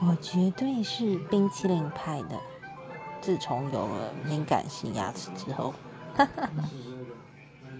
[0.00, 2.40] 我绝对是冰淇淋派的。
[3.20, 5.74] 自从有了敏感性牙齿之后
[6.14, 6.46] 哈哈。
[6.46, 6.68] 哈